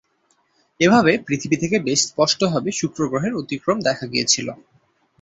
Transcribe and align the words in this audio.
এভাবে 0.79 1.11
পৃথিবী 1.27 1.57
থেকে 1.57 1.77
বেশ 1.79 1.99
স্পষ্টভাবে 2.07 2.69
শুক্র 2.71 3.01
গ্রহের 3.07 3.33
অতিক্রম 3.41 3.77
দেখা 3.87 4.05
গিয়েছিল। 4.07 4.47